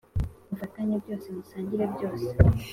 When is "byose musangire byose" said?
1.03-2.29